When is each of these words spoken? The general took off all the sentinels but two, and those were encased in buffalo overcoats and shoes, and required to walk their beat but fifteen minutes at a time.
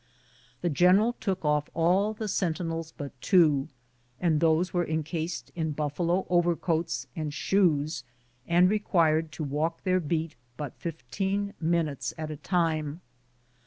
The 0.61 0.69
general 0.71 1.13
took 1.19 1.45
off 1.45 1.69
all 1.75 2.15
the 2.15 2.27
sentinels 2.27 2.91
but 2.97 3.11
two, 3.21 3.67
and 4.19 4.39
those 4.39 4.73
were 4.73 4.83
encased 4.87 5.51
in 5.53 5.73
buffalo 5.73 6.25
overcoats 6.27 7.05
and 7.15 7.31
shoes, 7.31 8.03
and 8.47 8.67
required 8.67 9.31
to 9.33 9.43
walk 9.43 9.83
their 9.83 9.99
beat 9.99 10.35
but 10.57 10.73
fifteen 10.79 11.53
minutes 11.59 12.15
at 12.17 12.31
a 12.31 12.37
time. 12.37 13.01